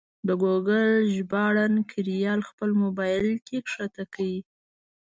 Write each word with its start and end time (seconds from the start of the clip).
د 0.27 0.29
ګوګل 0.41 0.89
ژباړن 1.15 1.73
کریال 1.91 2.39
خپل 2.49 2.69
مبایل 2.83 3.29
کې 3.47 3.57
کښته 3.65 4.03
کړئ. 4.13 4.35